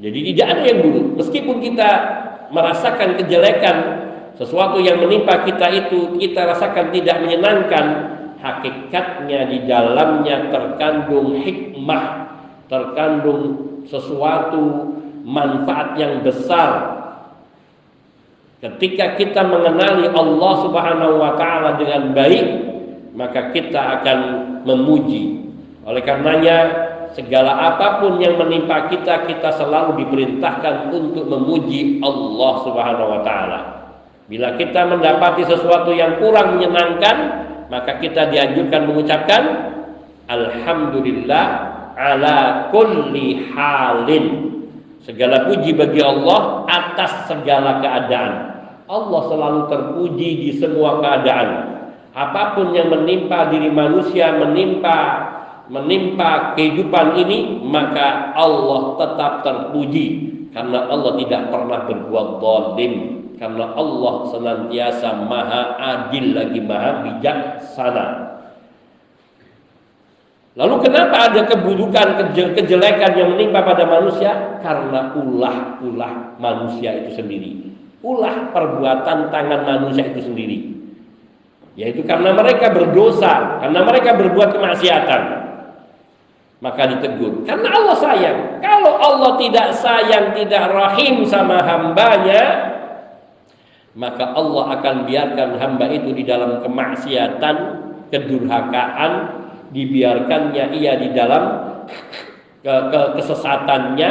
[0.02, 1.90] Jadi tidak ada yang buruk meskipun kita
[2.50, 3.78] merasakan kejelekan
[4.38, 7.86] sesuatu yang menimpa kita itu kita rasakan tidak menyenangkan
[8.38, 12.04] hakikatnya di dalamnya terkandung hikmah
[12.70, 13.42] terkandung
[13.90, 14.94] sesuatu
[15.26, 16.97] manfaat yang besar
[18.58, 22.46] Ketika kita mengenali Allah Subhanahu wa taala dengan baik,
[23.14, 24.20] maka kita akan
[24.66, 25.46] memuji.
[25.86, 26.58] Oleh karenanya,
[27.14, 33.60] segala apa pun yang menimpa kita, kita selalu diperintahkan untuk memuji Allah Subhanahu wa taala.
[34.26, 37.18] Bila kita mendapati sesuatu yang kurang menyenangkan,
[37.70, 39.42] maka kita dianjurkan mengucapkan
[40.28, 41.46] alhamdulillah
[41.94, 44.48] ala kulli halin
[45.08, 48.34] Segala puji bagi Allah atas segala keadaan.
[48.90, 51.78] Allah selalu terpuji di semua keadaan.
[52.18, 55.30] Apa pun yang menimpa diri manusia, menimpa
[55.70, 60.08] menimpa kehidupan ini, maka Allah tetap terpuji
[60.50, 62.94] karena Allah tidak pernah berbuat zalim.
[63.38, 68.27] Karena Allah senantiasa maha adil lagi maha bijaksana.
[70.58, 74.58] Lalu kenapa ada keburukan, kejelekan yang menimpa pada manusia?
[74.66, 77.78] Karena ulah-ulah manusia itu sendiri.
[78.02, 80.74] Ulah perbuatan tangan manusia itu sendiri.
[81.78, 85.22] Yaitu karena mereka berdosa, karena mereka berbuat kemaksiatan.
[86.58, 87.46] Maka ditegur.
[87.46, 88.38] Karena Allah sayang.
[88.58, 92.74] Kalau Allah tidak sayang, tidak rahim sama hambanya,
[93.94, 97.56] maka Allah akan biarkan hamba itu di dalam kemaksiatan,
[98.10, 99.37] kedurhakaan,
[99.72, 101.44] dibiarkannya ia di dalam
[102.64, 104.10] ke, ke kesesatannya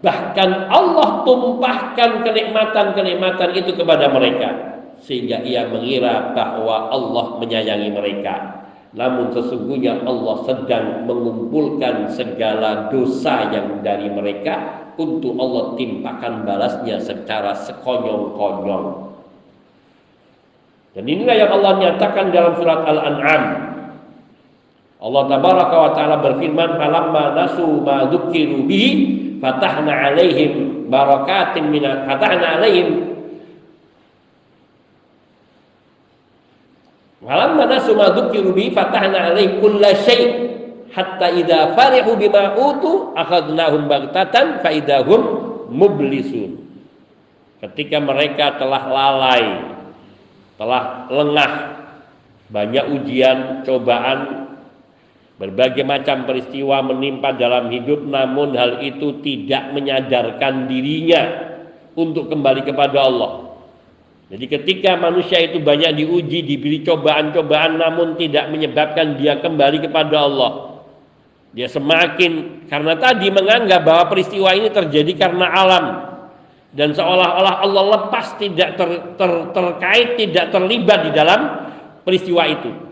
[0.00, 8.60] bahkan Allah tumpahkan kenikmatan-kenikmatan itu kepada mereka sehingga ia mengira bahwa Allah menyayangi mereka.
[8.90, 17.54] Namun sesungguhnya Allah sedang mengumpulkan segala dosa yang dari mereka untuk Allah timpakan balasnya secara
[17.54, 19.14] sekonyong-konyong.
[20.90, 23.42] Dan inilah yang Allah nyatakan dalam surat Al-An'am.
[25.00, 28.90] Allah tabaraka wa taala berfirman, "Falamma nasu ma dzukiru bihi,
[29.40, 33.08] fatahna 'alaihim barakatin min fatahna 'alaihim
[37.20, 40.52] Falamma nasu ma dzukiru bihi, fatahna 'alaihim kulla syai'
[40.92, 45.20] hatta idza farihu bima utu akhadnahum baghtatan fa idahum
[45.72, 46.60] mublisun.
[47.60, 49.44] Ketika mereka telah lalai
[50.56, 51.52] telah lengah
[52.50, 54.49] banyak ujian, cobaan,
[55.40, 61.48] berbagai macam peristiwa menimpa dalam hidup namun hal itu tidak menyadarkan dirinya
[61.96, 63.48] untuk kembali kepada Allah.
[64.28, 70.52] Jadi ketika manusia itu banyak diuji, diberi cobaan-cobaan namun tidak menyebabkan dia kembali kepada Allah.
[71.56, 75.84] Dia semakin karena tadi menganggap bahwa peristiwa ini terjadi karena alam,
[76.70, 81.40] dan seolah-olah Allah lepas tidak ter, ter, terkait tidak terlibat di dalam
[82.06, 82.89] peristiwa itu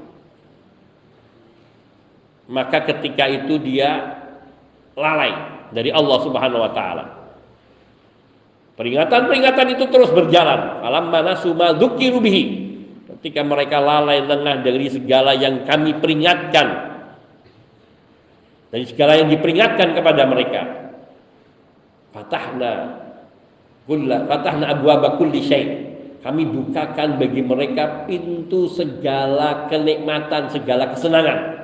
[2.48, 4.18] maka ketika itu dia
[4.96, 5.32] lalai
[5.70, 7.04] dari Allah Subhanahu wa taala.
[8.80, 10.80] Peringatan-peringatan itu terus berjalan.
[10.86, 12.44] Alam mana suma bihi.
[13.18, 16.66] Ketika mereka lalai lengah dari segala yang kami peringatkan.
[18.70, 20.62] Dari segala yang diperingatkan kepada mereka.
[22.14, 23.02] Fatahna
[23.88, 25.66] Kulla fatahna abwaba kulli syai.
[26.20, 31.57] Kami bukakan bagi mereka pintu segala kenikmatan, segala kesenangan.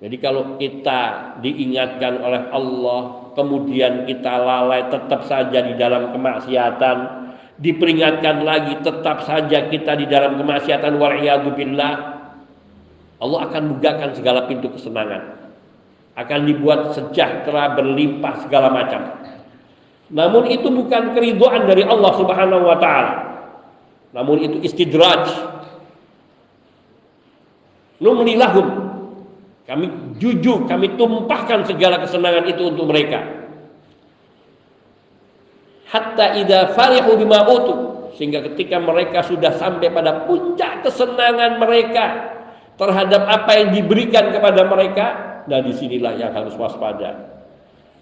[0.00, 3.00] Jadi kalau kita diingatkan oleh Allah,
[3.36, 6.96] kemudian kita lalai tetap saja di dalam kemaksiatan,
[7.60, 10.96] diperingatkan lagi tetap saja kita di dalam kemaksiatan
[11.52, 11.94] billah,
[13.20, 15.36] Allah akan bukakan segala pintu kesenangan.
[16.16, 19.20] Akan dibuat sejahtera berlimpah segala macam.
[20.10, 23.14] Namun itu bukan keriduan dari Allah Subhanahu wa taala.
[24.16, 25.28] Namun itu istidraj.
[28.00, 28.79] Numlilahum.
[29.70, 29.86] Kami
[30.18, 33.22] jujur, kami tumpahkan segala kesenangan itu untuk mereka.
[35.86, 37.74] Hatta idza farihu bima utu
[38.18, 42.34] sehingga ketika mereka sudah sampai pada puncak kesenangan mereka
[42.74, 45.06] terhadap apa yang diberikan kepada mereka,
[45.46, 47.30] nah di sinilah yang harus waspada.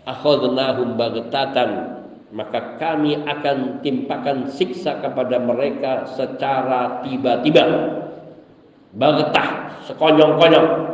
[0.09, 2.00] Akhadnahum baghtatan
[2.33, 7.64] maka kami akan timpakan siksa kepada mereka secara tiba-tiba
[8.96, 10.88] bagtah sekonyong-konyong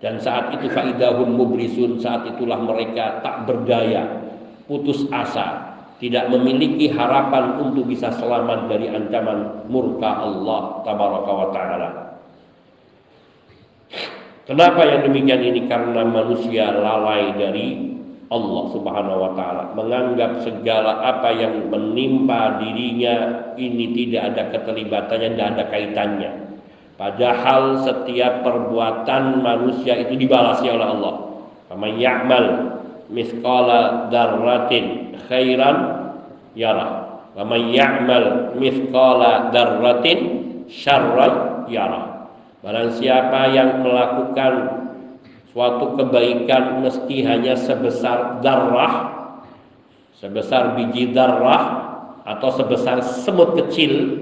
[0.00, 4.20] dan saat itu faidahum mublisun saat itulah mereka tak berdaya
[4.64, 11.90] putus asa tidak memiliki harapan untuk bisa selamat dari ancaman murka Allah tabaraka wa taala
[14.50, 15.70] Kenapa yang demikian ini?
[15.70, 17.90] Karena manusia lalai dari
[18.34, 25.46] Allah Subhanahu wa taala menganggap segala apa yang menimpa dirinya ini tidak ada keterlibatannya dan
[25.54, 26.49] ada kaitannya.
[27.00, 31.14] Padahal setiap perbuatan manusia itu dibalasi oleh Allah.
[31.72, 32.46] Faman ya'mal
[33.08, 35.76] mithqala dzarratin khairan
[36.52, 37.24] yara.
[37.32, 40.18] Faman ya'mal mithqala dzarratin
[40.68, 42.28] syarran yara.
[42.60, 44.52] Barang siapa yang melakukan
[45.56, 49.20] suatu kebaikan meski hanya sebesar darah
[50.20, 51.88] sebesar biji darah
[52.28, 54.20] atau sebesar semut kecil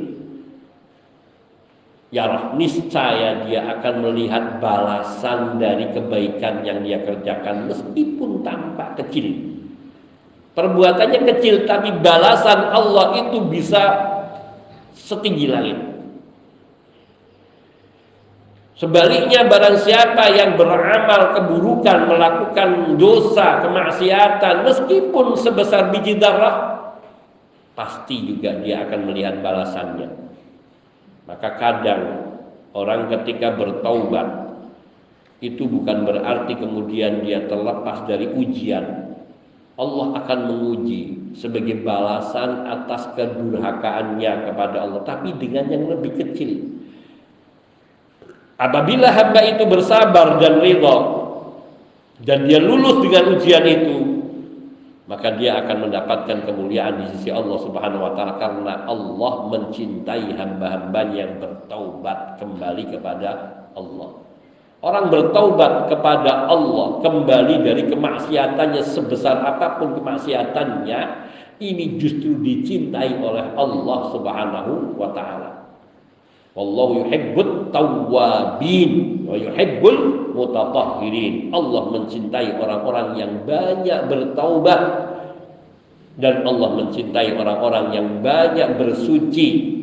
[2.08, 9.60] ya niscaya dia akan melihat balasan dari kebaikan yang dia kerjakan meskipun tampak kecil
[10.56, 13.82] perbuatannya kecil tapi balasan Allah itu bisa
[14.96, 15.78] setinggi langit
[18.78, 26.94] Sebaliknya barang siapa yang beramal keburukan, melakukan dosa, kemaksiatan meskipun sebesar biji darah
[27.74, 30.27] pasti juga dia akan melihat balasannya.
[31.28, 32.02] Maka kadang
[32.72, 34.48] orang ketika bertaubat
[35.44, 39.12] itu bukan berarti kemudian dia terlepas dari ujian.
[39.78, 46.78] Allah akan menguji sebagai balasan atas kedurhakaannya kepada Allah, tapi dengan yang lebih kecil
[48.58, 50.96] Apabila hamba itu bersabar dan ridha
[52.26, 53.96] dan dia lulus dengan ujian itu,
[55.08, 61.00] maka dia akan mendapatkan kemuliaan di sisi Allah Subhanahu wa taala karena Allah mencintai hamba-hamba
[61.16, 63.30] yang bertaubat kembali kepada
[63.72, 64.20] Allah.
[64.78, 71.00] Orang bertaubat kepada Allah kembali dari kemaksiatannya sebesar apa pun kemaksiatannya
[71.58, 75.57] ini justru dicintai oleh Allah Subhanahu wa taala.
[76.58, 81.54] Wallahu yuhibbut tawwabin wa yuhibbul mutatahhirin.
[81.54, 84.82] Allah mencintai orang-orang yang banyak bertaubat
[86.18, 89.78] dan Allah mencintai orang-orang yang banyak bersuci.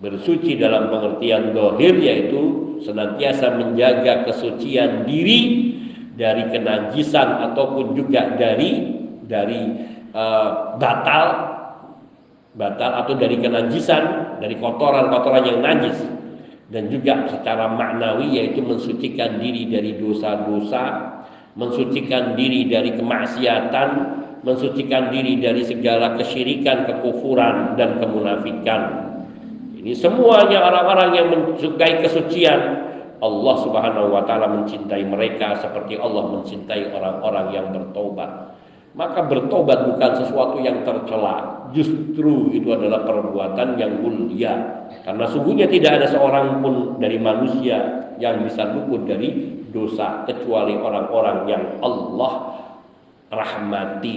[0.00, 2.40] Bersuci dalam pengertian dohir yaitu
[2.80, 5.68] senantiasa menjaga kesucian diri
[6.16, 8.96] dari kenajisan ataupun juga dari
[9.28, 9.60] dari
[10.16, 11.28] uh, batal
[12.56, 16.00] batal atau dari kenajisan dari kotoran-kotoran yang najis
[16.72, 20.84] dan juga secara maknawi yaitu mensucikan diri dari dosa-dosa
[21.54, 23.88] mensucikan diri dari kemaksiatan
[24.40, 29.10] mensucikan diri dari segala kesyirikan, kekufuran dan kemunafikan
[29.80, 32.92] ini semuanya orang-orang yang mensukai kesucian.
[33.20, 38.59] Allah Subhanahu wa taala mencintai mereka seperti Allah mencintai orang-orang yang bertobat.
[38.90, 44.82] Maka bertobat bukan sesuatu yang tercela, justru itu adalah perbuatan yang mulia.
[45.06, 51.38] Karena sungguhnya tidak ada seorang pun dari manusia yang bisa luput dari dosa kecuali orang-orang
[51.46, 52.32] yang Allah
[53.30, 54.16] rahmati.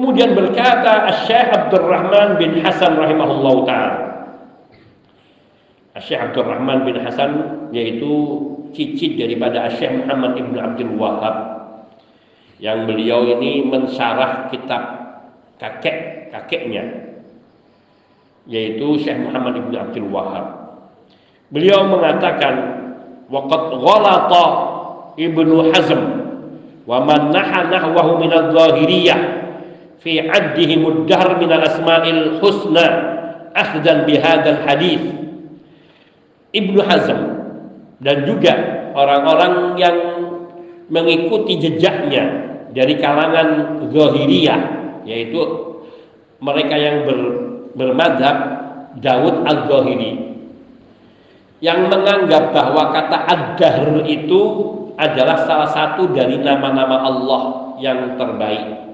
[0.00, 3.96] Kemudian berkata Syekh Abdurrahman bin Hasan rahimahullah taala.
[6.00, 7.30] Syekh Abdurrahman bin Hasan
[7.68, 8.08] yaitu
[8.72, 11.36] cicit daripada Syekh Muhammad Ibn Abdul Wahab
[12.64, 14.82] yang beliau ini mensyarah kitab
[15.60, 17.12] kakek kakeknya
[18.48, 20.46] yaitu Syekh Muhammad Ibn Abdul Wahab.
[21.52, 22.54] Beliau mengatakan
[23.28, 24.44] waqad ghalata
[25.20, 26.02] Ibnu Hazm
[26.88, 29.39] wa man naha nahwahu min adh-dhahiriyah
[30.00, 32.86] fi addihim ad-dahr min al-asma'il husna
[33.52, 35.02] akhdan bihadzal hadis.
[36.50, 37.20] Ibnu Hazm
[38.02, 38.52] dan juga
[38.96, 39.96] orang-orang yang
[40.90, 44.60] mengikuti jejaknya dari kalangan Zahiriyah
[45.06, 45.38] yaitu
[46.42, 47.18] mereka yang ber,
[47.78, 48.36] bermadhab
[48.98, 50.34] Daud al-Zahiri
[51.60, 54.40] yang menganggap bahwa kata ad-dahr itu
[54.96, 57.42] adalah salah satu dari nama-nama Allah
[57.78, 58.89] yang terbaik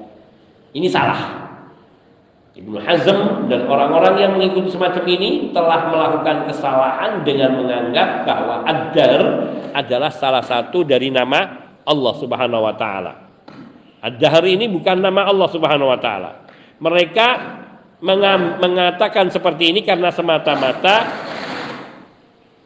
[0.76, 1.48] ini salah.
[2.56, 9.22] Ibnu Hazm dan orang-orang yang mengikuti semacam ini telah melakukan kesalahan dengan menganggap bahwa Ad-Dar
[9.76, 13.12] adalah salah satu dari nama Allah Subhanahu wa taala.
[14.00, 16.48] Ad-Dahr ini bukan nama Allah Subhanahu wa taala.
[16.80, 17.28] Mereka
[18.60, 21.08] mengatakan seperti ini karena semata-mata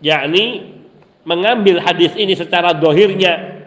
[0.02, 0.70] yakni
[1.26, 3.62] mengambil hadis ini secara dohirnya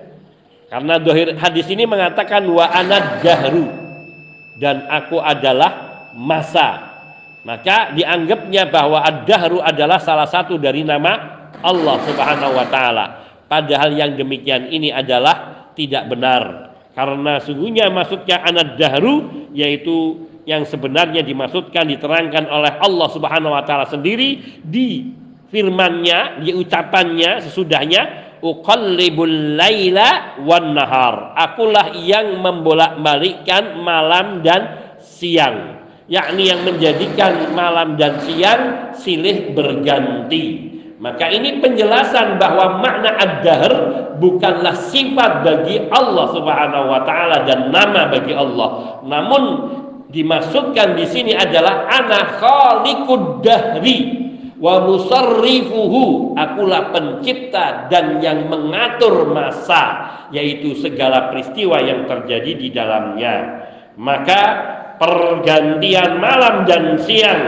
[0.72, 3.82] karena dohir hadis ini mengatakan wa anad dahru
[4.64, 6.95] dan aku adalah masa.
[7.43, 13.05] Maka dianggapnya bahwa ad-dahru adalah salah satu dari nama Allah Subhanahu wa taala.
[13.51, 16.72] Padahal yang demikian ini adalah tidak benar.
[16.95, 23.91] Karena sungguhnya maksudnya anad dahru yaitu yang sebenarnya dimaksudkan diterangkan oleh Allah Subhanahu wa taala
[23.91, 25.11] sendiri di
[25.51, 31.32] firman-Nya, di ucapannya sesudahnya uqallibul laila wan nahar.
[31.39, 35.80] Akulah yang membolak-balikkan malam dan siang.
[36.12, 40.76] Yakni yang menjadikan malam dan siang silih berganti.
[41.00, 43.74] Maka ini penjelasan bahwa makna ad-dahr
[44.20, 49.04] bukanlah sifat bagi Allah Subhanahu wa taala dan nama bagi Allah.
[49.04, 49.44] Namun
[50.12, 54.24] dimaksudkan di sini adalah ana khaliqud dahri
[54.64, 63.36] wa musarrifuhu akulah pencipta dan yang mengatur masa yaitu segala peristiwa yang terjadi di dalamnya.
[63.99, 64.41] Maka
[64.95, 67.43] pergantian malam dan siang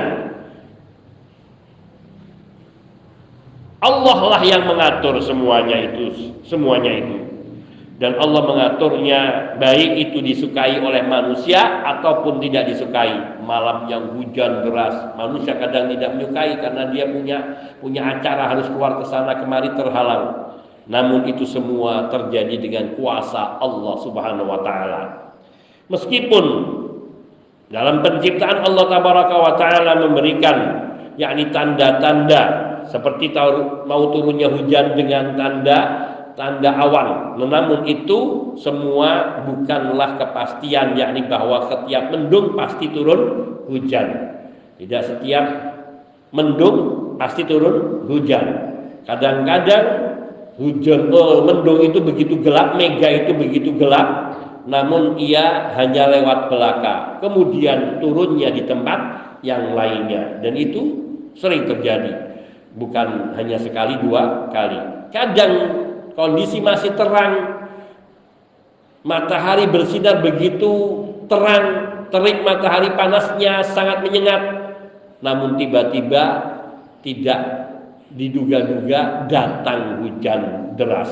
[3.80, 7.18] Allah lah yang mengatur semuanya itu semuanya itu.
[7.95, 9.22] Dan Allah mengaturnya
[9.55, 15.14] baik itu disukai oleh manusia ataupun tidak disukai malam yang hujan deras.
[15.16, 17.38] Manusia kadang tidak menyukai karena dia punya
[17.80, 20.52] punya acara harus keluar ke sana kemari terhalang.
[20.89, 25.02] Namun itu semua terjadi dengan kuasa Allah Subhanahu wa taala.
[25.89, 26.46] Meskipun
[27.70, 30.58] dalam penciptaan Allah tabaraka wa taala memberikan
[31.18, 32.41] yakni tanda-tanda
[32.89, 33.34] seperti
[33.89, 35.80] mau turunnya hujan dengan tanda
[36.36, 37.39] tanda awan.
[37.39, 43.21] Namun itu semua bukanlah kepastian yakni bahwa setiap mendung pasti turun
[43.67, 44.07] hujan.
[44.75, 45.45] Tidak setiap
[46.36, 46.77] mendung
[47.15, 48.75] pasti turun hujan.
[49.07, 49.86] Kadang-kadang
[50.59, 54.36] hujan oh, mendung itu begitu gelap, mega itu begitu gelap,
[54.67, 57.23] namun ia hanya lewat belakang.
[57.23, 58.99] Kemudian turunnya di tempat
[59.45, 61.05] yang lainnya dan itu
[61.38, 62.36] sering terjadi.
[62.75, 65.07] Bukan hanya sekali dua kali.
[65.15, 65.84] Kadang
[66.16, 67.68] kondisi masih terang,
[69.03, 70.72] matahari bersinar begitu
[71.28, 71.66] terang,
[72.09, 74.41] terik matahari panasnya sangat menyengat,
[75.22, 76.24] namun tiba-tiba
[77.05, 77.39] tidak
[78.16, 81.11] diduga-duga datang hujan deras.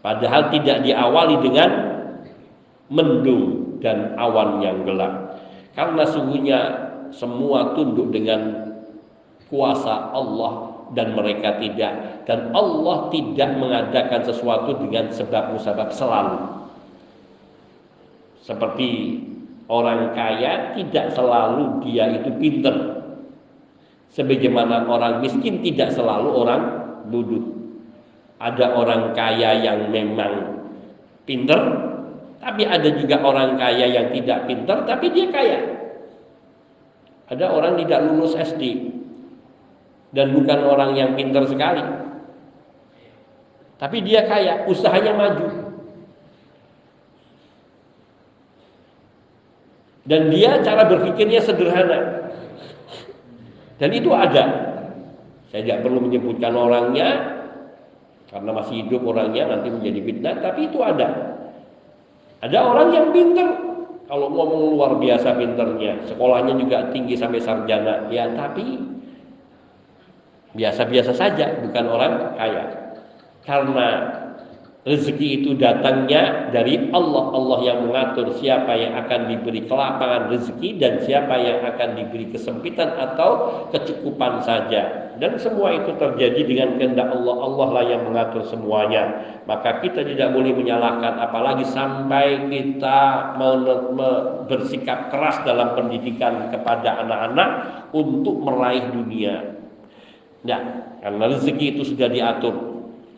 [0.00, 1.70] Padahal tidak diawali dengan
[2.88, 5.40] mendung dan awan yang gelap.
[5.76, 6.60] Karena sungguhnya
[7.10, 8.70] semua tunduk dengan
[9.50, 12.24] kuasa Allah dan mereka tidak.
[12.26, 16.38] Dan Allah tidak mengadakan sesuatu dengan sebab musabab selalu.
[18.42, 19.20] Seperti
[19.70, 22.76] orang kaya tidak selalu dia itu pinter.
[24.10, 26.62] Sebagaimana orang miskin tidak selalu orang
[27.06, 27.60] duduk
[28.40, 30.64] ada orang kaya yang memang
[31.28, 31.60] pinter
[32.40, 35.60] tapi ada juga orang kaya yang tidak pinter tapi dia kaya.
[37.30, 38.90] Ada orang tidak lulus SD
[40.10, 41.82] dan bukan orang yang pintar sekali.
[43.80, 45.46] Tapi dia kaya, usahanya maju.
[50.04, 52.28] Dan dia cara berpikirnya sederhana.
[53.80, 54.44] Dan itu ada.
[55.48, 57.40] Saya tidak perlu menyebutkan orangnya
[58.30, 61.08] karena masih hidup orangnya nanti menjadi fitnah, tapi itu ada.
[62.40, 63.48] Ada orang yang pintar,
[64.06, 68.78] kalau ngomong luar biasa pinternya, sekolahnya juga tinggi sampai sarjana, ya tapi
[70.54, 72.64] biasa-biasa saja, bukan orang kaya.
[73.46, 73.88] Karena
[74.80, 77.24] rezeki itu datangnya dari Allah.
[77.36, 82.96] Allah yang mengatur siapa yang akan diberi kelapangan rezeki dan siapa yang akan diberi kesempitan
[82.96, 85.12] atau kecukupan saja.
[85.20, 87.36] Dan semua itu terjadi dengan kehendak Allah.
[87.44, 89.20] Allah lah yang mengatur semuanya.
[89.44, 92.98] Maka kita tidak boleh menyalahkan apalagi sampai kita
[94.48, 97.48] bersikap keras dalam pendidikan kepada anak-anak
[97.92, 99.59] untuk meraih dunia
[100.40, 100.62] Tidak,
[101.04, 102.54] karena rezeki itu sudah diatur,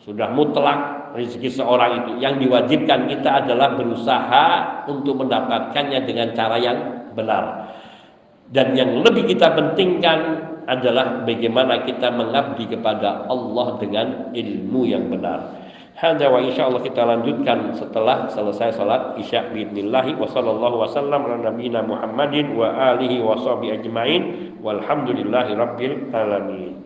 [0.03, 2.11] sudah mutlak rezeki seorang itu.
[2.19, 4.45] Yang diwajibkan kita adalah berusaha
[4.91, 6.77] untuk mendapatkannya dengan cara yang
[7.15, 7.71] benar.
[8.51, 10.19] Dan yang lebih kita pentingkan
[10.67, 15.63] adalah bagaimana kita mengabdi kepada Allah dengan ilmu yang benar.
[15.93, 21.85] Hada wa insyaallah kita lanjutkan setelah selesai salat Isya biidznillah wa sallallahu wasallam ala nabiyina
[21.85, 24.21] Muhammadin wa alihi wa sahbihi ajmain
[24.59, 25.55] walhamdulillahi
[26.11, 26.82] alamin.